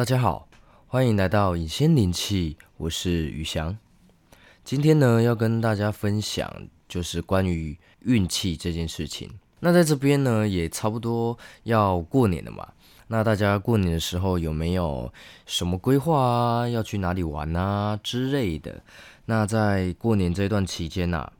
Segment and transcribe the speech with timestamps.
[0.00, 0.48] 大家好，
[0.86, 3.76] 欢迎来到隐仙灵气，我是宇翔。
[4.64, 6.50] 今天呢，要跟大家分享
[6.88, 9.30] 就是关于运气这件事情。
[9.58, 12.66] 那在这边呢，也差不多要过年了嘛。
[13.08, 15.12] 那大家过年的时候有没有
[15.44, 16.66] 什么规划啊？
[16.66, 18.82] 要去哪里玩啊之类的？
[19.26, 21.30] 那在过年这段期间呐，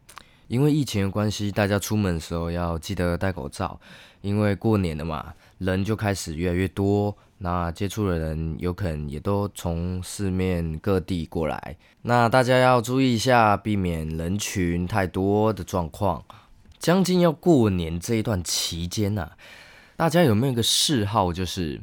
[0.48, 3.80] 因为疫情的关系，大家出门的时候要记得戴口罩，
[4.20, 7.16] 因为过年了嘛，人就开始越来越多。
[7.42, 16.22] 那接触的人有可能也都从四面各地过来，那大家要注意一下，避免人群太多的状况。
[16.78, 19.30] 将近要过年这一段期间呐，
[19.96, 21.80] 大家有没有一个嗜好，就是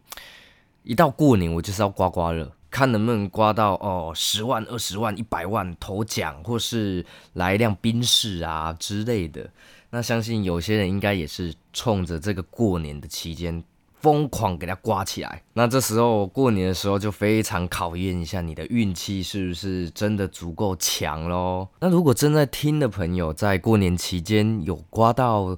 [0.83, 9.49] 一到过年我就是要刮刮乐，看能不能刮到哦十万、二十万、一百万头奖，或是来一辆宾士啊之类的。
[9.89, 13.63] 那相信有些人应该也是冲着这个过年的期间。
[13.99, 21.67] 疯狂给它刮起来，那这时候过年的时候就非常考验一下你的运气是不是真的足够强喽。
[21.79, 25.57] 那如果正在听的朋友在过年期间有刮到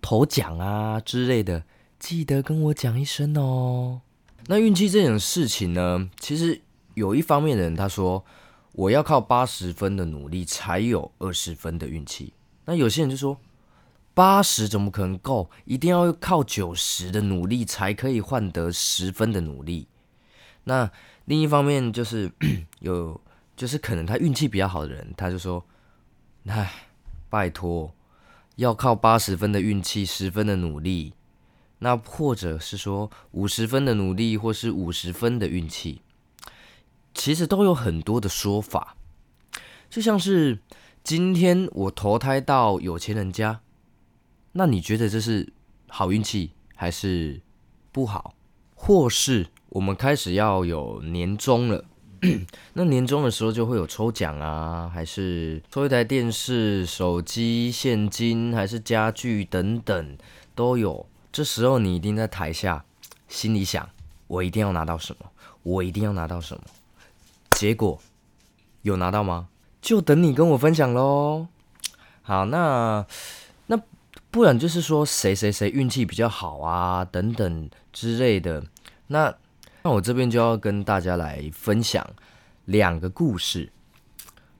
[0.00, 1.62] 头奖啊之类的，
[1.98, 4.00] 记得跟我讲一声哦。
[4.46, 6.62] 那运气这种事情呢，其实
[6.94, 8.24] 有一方面的人他说
[8.72, 12.32] 我要靠八十分的努力才有二十分的运气，
[12.64, 13.36] 那有些人就说。
[14.14, 15.50] 八十怎么可能够？
[15.64, 19.88] 一定要靠九十的努力才可以换得十分的努力。
[20.62, 20.88] 那
[21.24, 22.30] 另一方面就是
[22.78, 23.20] 有，
[23.56, 25.66] 就是可能他运气比较好的人，他就说
[26.46, 26.88] ：“唉，
[27.28, 27.92] 拜托，
[28.54, 31.14] 要靠八十分的运气，十分的努力。
[31.80, 36.02] 那或者是说五十分的努力，或是五十分的运气，
[37.12, 38.96] 其实都有很多的说法。
[39.90, 40.60] 就像是
[41.02, 43.60] 今天我投胎到有钱人家。”
[44.56, 45.52] 那你觉得这是
[45.88, 47.40] 好运气还是
[47.92, 48.34] 不好？
[48.76, 51.84] 或是我们开始要有年终了，
[52.74, 60.16] 那年终的时候就会有抽奖啊，还是抽一台电视、手机、现金，还是家具等等
[60.54, 61.06] 都有。
[61.32, 62.84] 这时候你一定在台下
[63.26, 63.88] 心里想：
[64.28, 65.30] 我一定要拿到什么？
[65.62, 66.62] 我一定要拿到什么？
[67.52, 68.00] 结果
[68.82, 69.48] 有拿到吗？
[69.82, 71.48] 就等你跟我分享喽。
[72.22, 73.04] 好，那。
[74.34, 78.64] 不然就是说谁谁谁运气比较好啊，等等之类的。
[79.06, 79.32] 那
[79.84, 82.04] 那我这边就要跟大家来分享
[82.64, 83.70] 两个故事。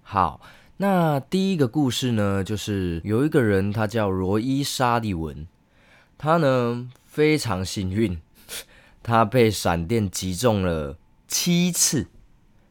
[0.04, 0.40] 好，
[0.76, 5.48] 那第一个故事呢，就是有一个人，他叫罗伊沙利文，
[6.16, 8.16] 他呢非常幸运，
[9.02, 10.96] 他被闪电击中了
[11.26, 12.06] 七次，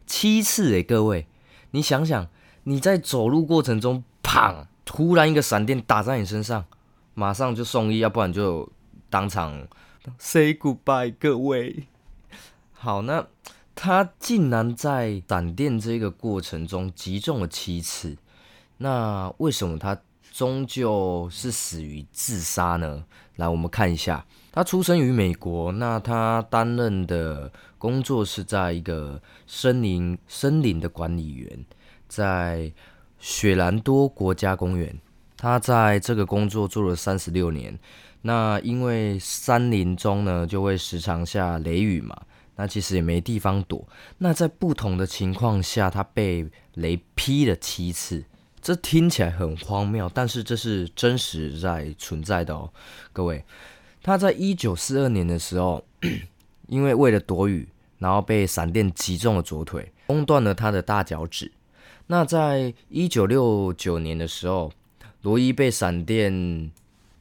[0.08, 1.28] 七次诶，各位，
[1.72, 2.30] 你想想，
[2.64, 6.64] 你在走路过程中，砰，突然一个闪电打在你身上。
[7.14, 8.68] 马上就送医，要不然就
[9.10, 9.68] 当场
[10.18, 11.14] say goodbye。
[11.20, 11.88] 各位，
[12.72, 13.28] 好，那
[13.76, 18.18] 他竟然在闪电这个过程中击中了七次，
[18.78, 20.00] 那为什么他
[20.32, 23.06] 终究是死于自杀呢？
[23.36, 31.66] 来，我们看一下，他出生于美国，那他担任的工作是在一个森林森林的管理员，
[32.08, 32.72] 在
[33.20, 35.00] 雪兰多国家公园。
[35.44, 37.78] 他在这个工作做了三十六年，
[38.22, 42.18] 那因为山林中呢就会时常下雷雨嘛，
[42.56, 43.86] 那其实也没地方躲。
[44.20, 48.24] 那在不同的情况下，他被雷劈了七次，
[48.62, 52.72] 这听起来很荒谬，但是这是真实在存在的哦，
[53.12, 53.44] 各位。
[54.02, 55.86] 他在一九四二年的时候，
[56.68, 57.68] 因为为了躲雨，
[57.98, 61.52] 然后被闪电击中了左腿，崩断了他的大脚趾。
[62.08, 64.72] 那在一九六九年的时候。
[65.24, 66.70] 罗伊被闪电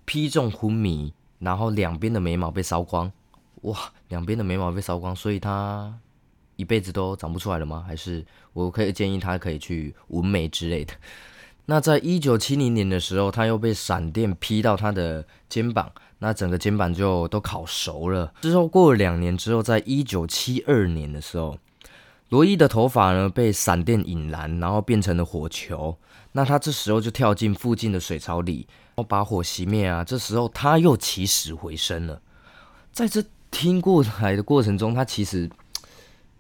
[0.05, 3.13] 劈中昏迷，然后两边的眉毛被烧光，
[3.61, 5.95] 哇，两边的眉毛被烧光，所以他
[6.57, 7.85] 一辈子都长不出来了吗？
[7.87, 10.93] 还是我可以建议他可以去纹眉之类的？
[11.67, 18.35] 那在一九七零年的时候，他又被闪电劈到他的肩膀，那整个肩膀就都烤熟了。
[18.41, 21.57] 之后过了两年之后，在一九七二年的时候。
[22.31, 25.95] 罗伊的头发呢被闪电引燃，然后变成了火球。
[26.33, 30.03] 那他这时候就跳进附近的水槽里，然后把火熄灭啊。
[30.03, 32.21] 这时候他又起死回生了。
[32.91, 35.51] 在这听过来的过程中，他其实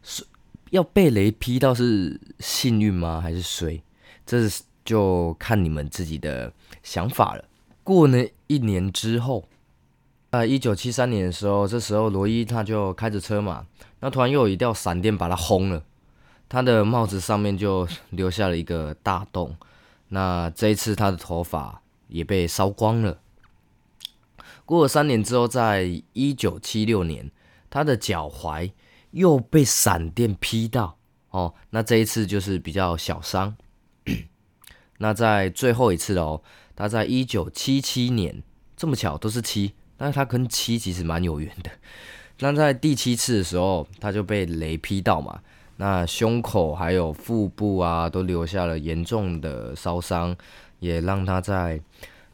[0.03, 0.27] 是
[0.71, 3.21] 要被雷劈到是幸运吗？
[3.21, 3.83] 还是谁？
[4.25, 4.49] 这
[4.85, 6.53] 就看你们自己的
[6.83, 7.45] 想法了。
[7.85, 9.45] 过了一年之后，
[10.31, 13.67] 啊，一九七三年的时候，这时候罗伊他就开着车嘛。
[14.01, 15.85] 那突然又有一道闪电把他轰了，
[16.49, 19.55] 他的帽子上面就留下了一个大洞。
[20.15, 23.19] 那这一次他的头发也被烧光了。
[24.67, 27.31] 过了三年之后，在一九七六年，
[27.71, 28.71] 他的脚踝
[29.13, 30.99] 又被闪电劈到
[31.31, 31.55] 哦。
[31.71, 33.57] 那这一次就是比较小伤。
[34.99, 36.43] 那在最后一次哦，
[36.77, 38.43] 他在一九七七年，
[38.77, 41.71] 这么巧都是七，但是他跟七其实蛮有缘的。
[42.41, 45.43] 那在第七次的时候，他就被雷劈到嘛，
[45.83, 50.37] 那胸口还有腹部啊，都留下了严重的烧伤，
[50.79, 51.81] 也让他在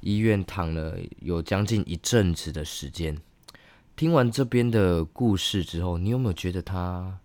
[0.01, 3.17] 医院躺了有将近一阵子的时间。
[3.97, 7.19] 听完这边的故事之后，你有没有觉得他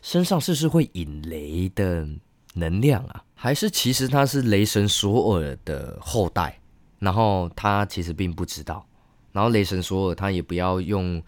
[0.00, 2.08] 身上是不是会引雷的
[2.54, 3.22] 能量啊？
[3.34, 6.58] 还是其实他是雷神索尔的后代，
[7.00, 8.86] 然后他其实并不知道，
[9.30, 11.22] 然后雷神索尔他也不要用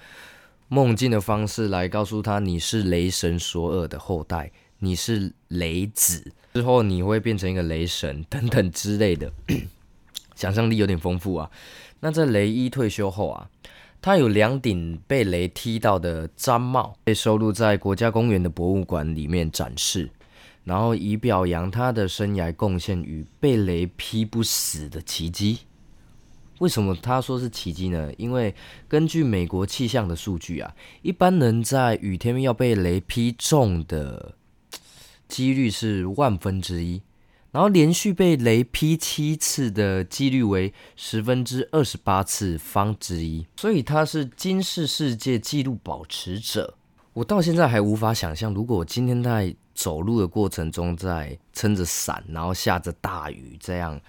[0.72, 9.30] 梦境的方式来告诉他你是雷神索尔的后代，你是雷子，之后你会变成一个雷神等等之类的，
[10.34, 11.50] 想象力有点丰富啊。
[12.00, 13.50] 那在雷伊退休后啊。
[14.00, 20.08] 他有两顶被雷踢到的毡帽，被收录在国家公园的博物馆里面展示，
[20.64, 25.58] 然后以表扬他的生涯贡献与被雷劈不死的奇迹。
[26.62, 28.12] 为什么他说是奇迹呢？
[28.16, 28.54] 因为
[28.86, 30.72] 根据美国气象的数据啊，
[31.02, 34.36] 一般人在雨天要被雷劈中的
[35.26, 37.02] 几率是万分之一。
[37.50, 46.76] 然后连续被雷劈七次的几率为十分之二十八次方之一，所以他是今世世界纪录保持者。
[47.12, 54.00] 我到现在还无法想象，如果我今天在走路的过程中在撑着伞，然后下着大雨这样，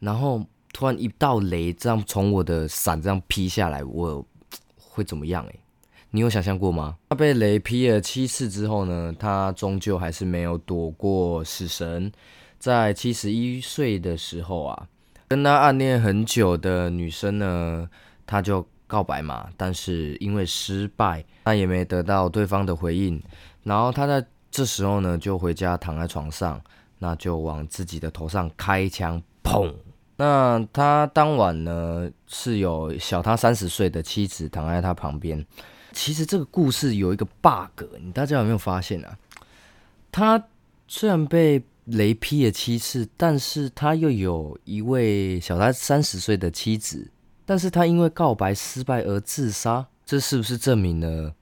[0.00, 4.24] 然后突然一道雷这样从我的伞这样劈下来，我
[4.78, 5.44] 会怎么样？
[5.46, 5.60] 诶，
[6.10, 6.96] 你有想象过吗？
[7.10, 12.10] 他被雷劈了七次之后呢，他终究还是没有躲过死神。
[12.58, 14.88] 在七十一岁的时候啊，
[15.28, 17.88] 跟他暗恋很久的女生呢，
[18.24, 23.20] 他就告白嘛，但是因为失败，他也没得到对方的回应。
[23.64, 26.60] 然后他在这时候呢，就回家躺在床上，
[26.98, 29.74] 那就往自己的头上开枪，砰！
[30.22, 35.44] 那他当晚呢，是有小他三十岁的妻子躺在他旁边。
[35.90, 39.18] 其实这个故事有一个 bug，你大家有没有发现啊？
[40.12, 40.44] 他
[40.86, 47.10] 虽然被雷劈了七次，但是他又有一位小他三十岁的妻子，
[47.44, 51.34] 但是他因为告白失败而自杀，这是不是证明了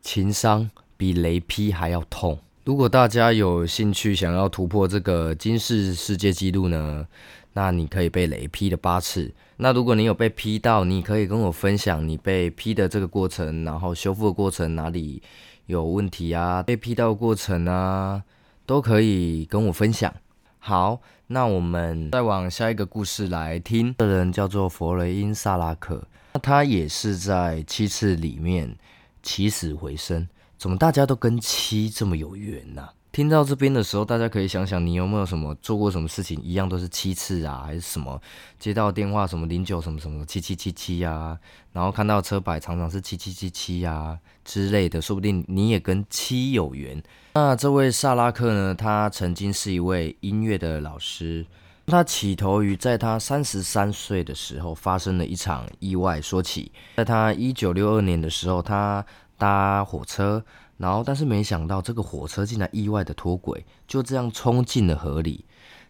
[0.00, 2.38] 情伤比雷劈还要痛？
[2.62, 7.06] 如果大家有兴趣想要突破这个金氏世界纪录呢，
[7.54, 9.32] 那你可以被雷劈了八次。
[9.56, 15.22] 那如果你有被劈到，你可以跟我分享你被劈的这个过程，然后修复的过程哪里
[15.66, 16.62] 有问题啊？
[16.62, 18.22] 被劈到过程啊？
[18.66, 20.12] 都可以跟我分享。
[20.58, 23.94] 好，那我们再往下一个故事来听。
[23.98, 26.02] 这人叫做佛雷因萨拉克，
[26.32, 28.76] 那他也是在七次里面
[29.22, 30.26] 起死回生。
[30.56, 32.88] 怎么大家都跟七这么有缘呢？
[33.14, 38.20] 听到这边的时候，大家可以想想，你有没有什么做过什么事情，一样都是七次啊，还是什么
[38.58, 41.38] 接到电话什么零九什么什么七七七七啊，
[41.72, 47.00] 然后看到车牌常常是七七七七啊之类的，说不定你也跟七有缘。
[47.34, 51.46] 那这位萨拉克呢，他曾经是一位音乐的老师，
[51.86, 59.06] 他起头于在他三十三岁的时候发生了一场意外说起，在他一九六二年的时候，他
[59.38, 60.44] 搭火车。
[60.76, 65.44] 然后，但是没想到这个火车竟然意外的脱轨，就这样冲进了河里。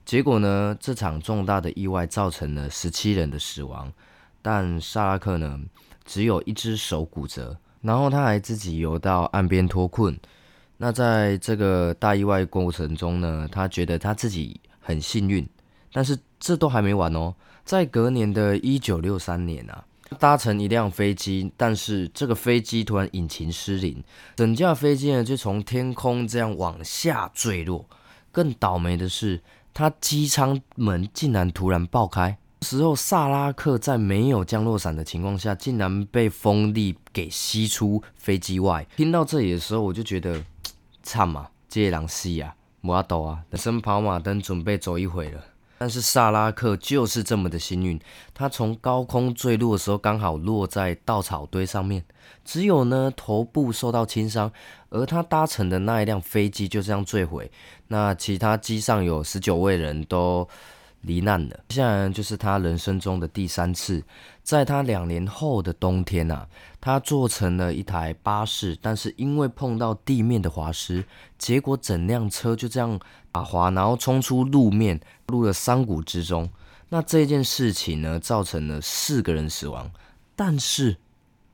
[0.05, 3.91] 结果呢，这场重大的意外造成了十七人的死亡，
[4.43, 5.59] 但萨拉克呢
[6.05, 7.57] 只有一只手骨折。
[7.81, 10.19] 然后他还自己游到岸边脱困。
[10.77, 15.47] 那在这个大意外过程中呢，他觉得他自己很幸运。
[15.93, 19.85] 但是这都还没完哦，在隔年的一九六三年啊。
[20.15, 24.03] 搭乘一辆飞机，但是这个飞机突然引擎失灵，
[24.37, 27.85] 整架飞机呢就从天空这样往下坠落。
[28.33, 29.43] 更倒霉的是，
[29.75, 32.39] 它机舱门竟然突然爆开。
[32.63, 38.87] 时候，萨拉克在没有降落伞的情况下，竟然被风力给吸出飞机外。
[38.97, 40.43] 听到这里的时候，我就觉得，
[41.03, 45.45] 惨嘛，这狼死啊，我抖啊，人生跑马灯准备走一回了。
[45.85, 48.01] 但是萨拉克就是这么的幸运，
[48.33, 52.03] 他从高空坠落的时候刚好落在稻草堆上面，
[52.43, 54.51] 只有呢头部受到轻伤，
[54.89, 57.51] 而他搭乘的那一辆飞机就这样坠毁，
[57.89, 60.49] 那其他机上有十九位人都。
[61.07, 64.03] 罹难了，接下来就是他人生中的第三次，
[64.45, 66.47] 在他两年后的冬天呐，
[66.79, 71.05] 他做成了一台巴士，但是因为碰到地面的滑石，
[71.39, 73.01] 结果整辆车就这样
[73.33, 76.51] 打滑，然后冲出路面，入了山谷之中。
[76.91, 79.91] 那这件事情呢，造成了四个人死亡，
[80.37, 80.99] 但是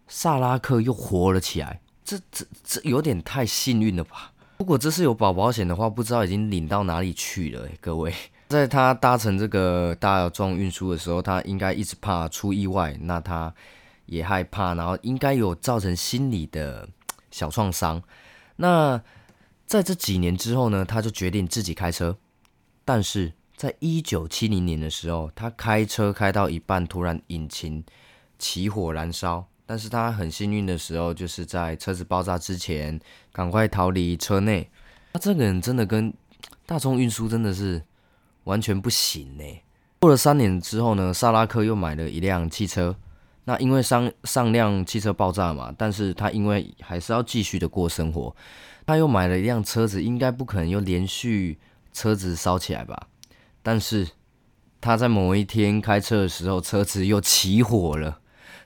[0.09, 1.81] 萨拉克又活了起来。
[2.05, 4.33] 这这这有点太幸运了吧？
[4.59, 7.69] 如果这是有保保险的话，不知道已经领到哪里去了。
[7.81, 8.13] 各位，
[8.51, 13.55] 在他搭乘这个大众运输的时候，他应该一直怕出意外，那他
[14.07, 16.89] 也害怕，然后应该有造成心理的
[17.31, 18.03] 小创伤。
[18.57, 19.01] 那
[19.67, 22.19] 在这几年之后呢，他就决定自己开车。
[22.85, 27.85] 但是在一九七零年的时候，他开车开到一半，突然引擎
[28.37, 29.47] 起火燃烧。
[29.65, 32.99] 但是他很幸运的时候，就是在车子爆炸之前，
[33.33, 34.69] 赶快逃离车内。
[35.13, 36.13] 他这个人真的跟
[36.67, 37.81] 大众运输真的是
[38.45, 39.45] 完全不行呢。
[40.01, 42.97] 过了三年之后呢，萨拉克又买了一辆汽车。
[43.45, 48.35] 那因为上上辆汽车爆炸嘛，但是他因为还是要继续的过生活，
[48.87, 51.59] 他又买了一辆车子，应该不可能又连续
[51.93, 53.09] 车子烧起来吧？
[53.63, 54.09] 但是
[54.81, 58.21] 他在某一天开车的时候，车子又起火了。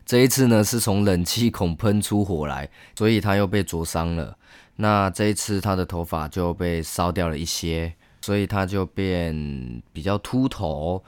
[0.05, 4.37] 这一次呢，是从冷气孔喷出火来，所以他又被灼伤了。
[4.77, 11.05] 那这一次他的头发就被烧掉了一些，所以他就变比较秃头。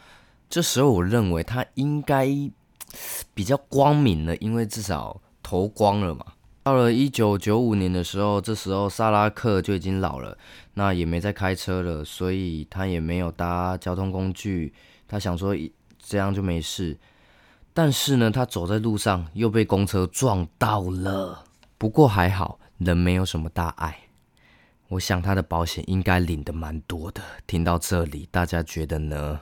[0.50, 2.28] 这时候我认为他应该
[3.32, 6.26] 比较光明了，因为至少头光了嘛。
[6.62, 10.37] 到了一九九五年的时候，这时候萨拉克就已经老了，
[10.75, 14.75] 那也没再开车了，所以他也没有搭交通工具。
[15.08, 15.56] 他想说
[15.99, 16.99] 这样就没事。
[17.73, 21.44] 但是呢，他走在路上又被公车撞到了。
[21.78, 24.00] 不过还好，人没有什么大碍。
[24.88, 27.21] 我想他的保险应该领的蛮多的。
[27.47, 29.40] 听到这里，大家觉得呢？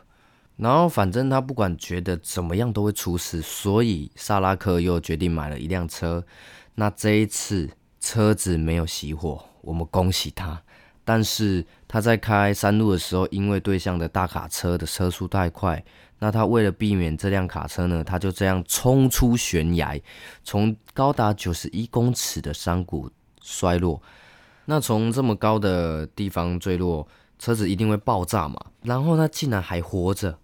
[0.56, 6.24] 然后反正他不管觉得怎么样都会出事，所以萨拉克又决定买了一辆车。
[6.76, 7.68] 那这一次
[8.00, 10.62] 车子没有熄火，我们恭喜他。
[11.04, 15.84] 但是他在开山路的时候，因为对向的大卡车的车速太快。
[16.20, 20.00] 那他为了避免这辆卡车呢，他就这样冲出悬崖，
[20.42, 23.10] 从高达九十一公尺的山谷
[23.42, 24.00] 摔落。
[24.66, 27.06] 那从这么高的地方坠落，
[27.38, 28.58] 车子一定会爆炸嘛？
[28.82, 30.38] 然后他竟然还活着，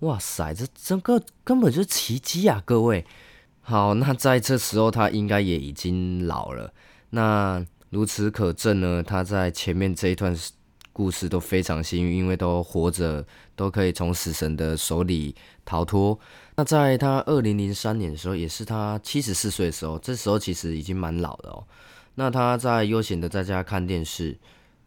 [0.00, 2.62] 哇塞，这整个根本就是奇迹啊！
[2.64, 3.04] 各位，
[3.60, 6.72] 好，那在这时候他应该也已经老了。
[7.10, 10.36] 那如此可证呢，他在前面这一段。
[10.92, 16.18] 故事都非常幸运，因为都活着，都可以从死神的手里逃脱。
[16.56, 21.64] 那在他二零零三年的时候，也是他七十四岁的时候，这时候其实已经蛮老的哦。
[22.20, 24.38] 那他在悠闲的在家看电视，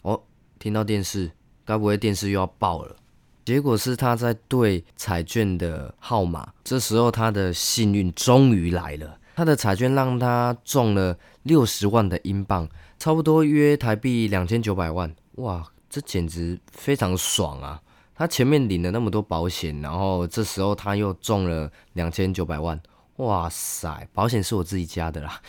[0.03, 0.21] 哦，
[0.59, 1.31] 听到电视，
[1.65, 2.95] 该不会电视又要爆了？
[3.43, 15.67] 结果是他在对彩券的号码，这时候他的幸运终于来了，他的彩券让他中了六十万的英镑，差不多约台币两千九百万，哇！
[15.89, 17.81] 这简直非常爽啊！
[18.13, 22.79] 他前面领了那么多保险，然后这时候他又中了两千九百万，
[23.17, 24.07] 哇塞！
[24.13, 25.41] 保险是我自己加的啦。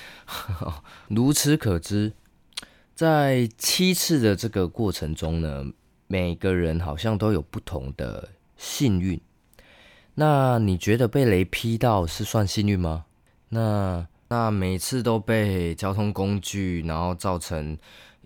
[1.08, 2.12] 如此可知，
[2.94, 5.66] 在七次的这个过程中呢，
[6.06, 9.20] 每个人好像都有不同的幸运。
[10.14, 13.06] 那你觉得被雷劈到是算幸运吗？
[13.48, 17.78] 那那每次都被交通工具然后造成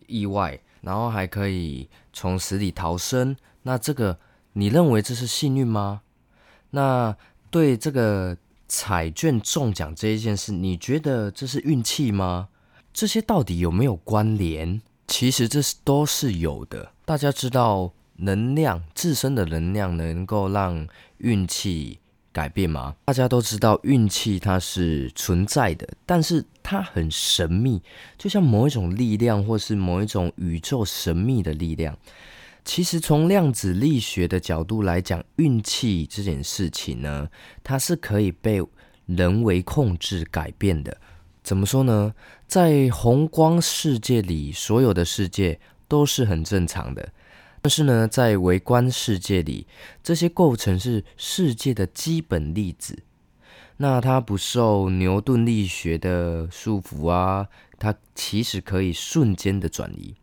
[0.06, 0.60] 意外。
[0.80, 4.20] 然后还可以从死里逃生，那这个
[4.52, 6.02] 你认为这是幸运吗？
[6.70, 7.16] 那
[7.50, 12.48] 对这个彩券中奖这一件事，你觉得这是运气吗？
[12.92, 14.80] 这些到底有没有关联？
[15.06, 16.92] 其实这是都是有的。
[17.04, 20.86] 大家知道能量自身的能量能够让
[21.18, 21.98] 运气。
[22.30, 22.94] 改变吗？
[23.06, 27.82] 大家都知道运气它是存在的，但是它很神秘，
[28.16, 31.98] 就像某一种力量，或是某一种宇宙神秘的力量。
[32.68, 37.26] 其实从量子力学的角度来讲，运气这件事情呢，
[37.64, 38.62] 它是可以被
[39.06, 40.94] 人为控制改变的。
[41.42, 42.14] 怎么说呢？
[42.46, 45.58] 在宏观世界里，所有的世界
[45.88, 47.10] 都是很正常的。
[47.62, 49.66] 但是呢，在微观世界里，
[50.02, 52.98] 这些构成是世界的基本粒子，
[53.78, 57.48] 那它不受牛顿力学的束缚啊，
[57.78, 60.14] 它其实可以瞬间的转移，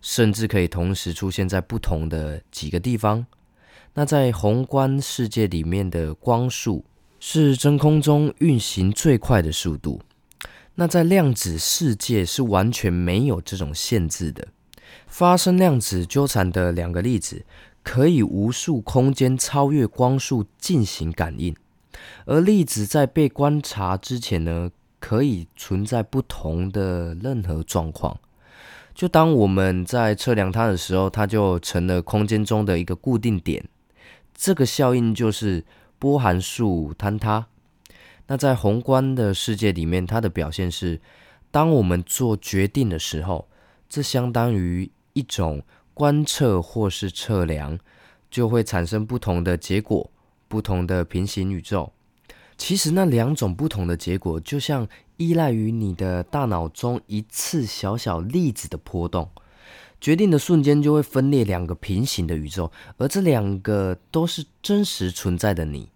[0.00, 3.26] 甚至可以同时出现在不同的几个地方。
[3.94, 6.84] 那在宏观世界里面的光速
[7.18, 10.00] 是真空中运行最快的速度，
[10.76, 14.48] 那在量子世界是完全没有这种限制的。
[15.06, 17.44] 发生量子纠缠的两个粒子，
[17.82, 21.54] 可以无数空间超越光速进行感应，
[22.24, 28.18] 而粒子在被观察之前呢，可以存在不同的任何状况。
[29.00, 33.66] 就当我们在测量它的时候，它就成了空间中的一个固定点。
[34.34, 35.64] 这个效应就是
[35.98, 37.46] 波函数坍塌。
[38.26, 41.00] 那在宏观的世界里面，它的表现是。
[41.50, 43.48] 当我们做决定的时候，
[43.88, 45.62] 这相当于一种
[45.94, 47.78] 观测或是测量，
[48.30, 50.10] 就会产生不同的结果，
[50.46, 51.90] 不同的平行宇宙。
[52.60, 54.86] 其实那两种不同的结果，就像
[55.16, 59.30] 依赖于你的大脑中一次小小粒子的波动，
[59.98, 65.88] 决定的瞬间就会分裂两个平行的宇宙，而这两个都是真实存在的你，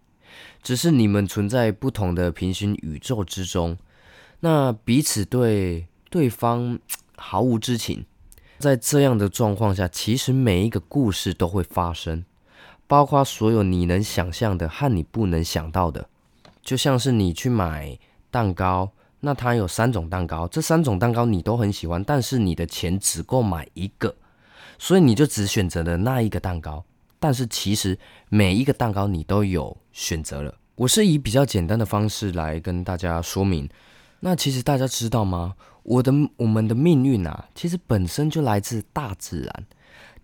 [0.63, 3.77] 只是你们存在不同的平行宇宙之中，
[4.41, 6.79] 那彼此对对方
[7.15, 8.07] 毫无知情。
[8.59, 12.25] 在这样的状况下，其实每一个故事都会发生，
[12.87, 16.09] 包括所有你能想象的和你不能想到的。
[16.65, 17.99] 就像是你去买
[18.31, 18.91] 蛋糕，
[19.21, 24.17] 那它有三种蛋糕，这三种蛋糕你都很喜欢，但是你的钱只够买一个，
[24.79, 26.85] 所以你就只选择了那一个蛋糕。
[27.21, 30.55] 但是其实每一个蛋糕你都有选择了。
[30.75, 33.69] 我是以比较简单的方式来跟大家说明。
[34.21, 35.55] 那其实大家知道吗？
[35.83, 39.67] 我的我们的命运啊，其实本身就来自大自然。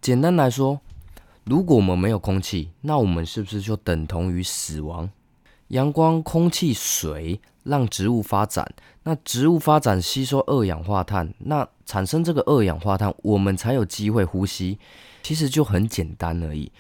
[0.01, 0.81] 简单来说，
[1.45, 5.09] 如果我们没有空气，那我们是不是就等同于死亡？
[5.71, 8.73] 阳光、空气、水让植物发展，
[9.03, 14.79] 那植物发展吸收二氧化碳，那产生这个二氧化碳，我们才有机会呼吸。
[15.23, 16.73] 其实就很简单而已。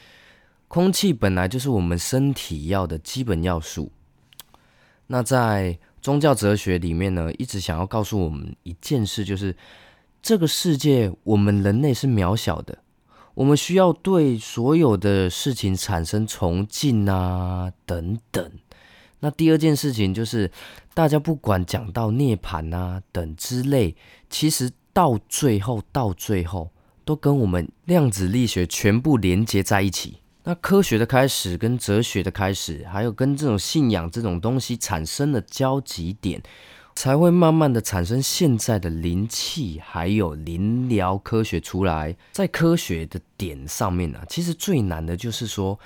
[0.66, 3.92] 空气本来就是我们身体要的基本要素。
[5.08, 9.54] 那在宗教哲学里面呢，一直想要告诉我们一件事，就是
[10.22, 12.78] 这个世界我们人类是渺小的，
[13.34, 18.50] 我们需要对所有的事情产生崇敬啊，等等。
[19.20, 20.50] 那第二件事情就是，
[20.94, 23.94] 大家不管讲到涅槃啊等之类，
[24.28, 26.70] 其实到最后到最后
[27.04, 30.20] 都跟我们量子力学全部连接在一起。
[30.44, 36.42] 那科学的开始跟哲学的开始，还有跟这种信仰这种东西产生的交集点，
[36.94, 42.16] 才会慢慢的产生现在的灵气，还有灵疗科学出来。
[42.32, 45.78] 在科学的点上面呢，其实最难的就是说，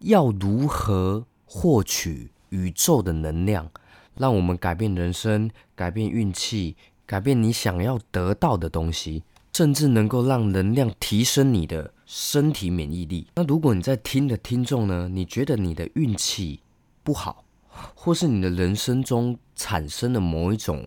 [0.00, 2.32] 要如何获取。
[2.50, 3.70] 宇宙的能量，
[4.16, 13.26] 让我们改变人生，改变运气，改变你想要得到的东西，甚至能够让能量提升你的身体免疫力。
[13.34, 15.08] 那如果你在听的听众呢？
[15.08, 16.60] 你觉得你的运气
[17.02, 17.44] 不好，
[17.94, 20.86] 或是你的人生中产生了某一种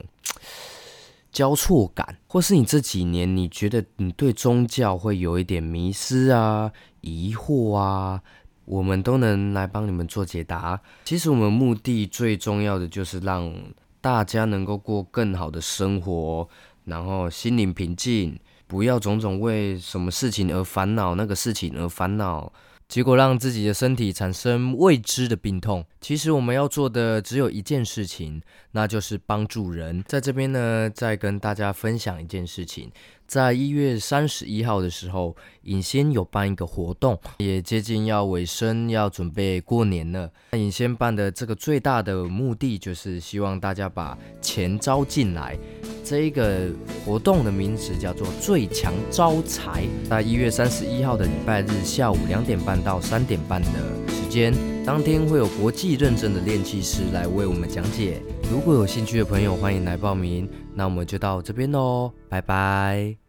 [1.32, 6.72] 交错感，或是你这几年你觉得你对宗教会有一点迷失啊、
[7.02, 8.22] 疑惑啊？
[8.66, 10.80] 我们都能来帮你们做解答。
[11.06, 13.54] 其实我们目的最重要的就是让
[14.00, 16.48] 大家能够过更好的生活，
[16.86, 22.52] 然后心灵平静，不要种种为什么事情而烦恼，那个事情而烦恼。
[22.94, 25.84] 结果让自己的身体产生未知的病痛。
[26.00, 28.40] 其实我们要做的只有一件事情，
[28.74, 30.04] 那就是帮助人。
[30.08, 32.92] 在这边呢，再跟大家分享一件事情。
[33.26, 40.30] 在一月三十一号的时候，尹先有办一个活动，也接近要尾声，要准备过年了。
[40.52, 45.58] 那尹先办的这个最大的目的，就是希望大家把钱招进来。
[46.04, 46.70] 这一个
[47.04, 49.84] 活动的名字叫做“最强招财”。
[50.08, 53.70] 在一月三十一号的礼拜日下午两点半到三点半的
[54.10, 54.54] 时间，
[54.86, 58.22] 当天会有国际认证的练气师来为我们讲解。
[58.52, 60.48] 如果有兴趣的朋友，欢迎来报名。
[60.76, 63.23] 那我们就到这边喽，拜拜。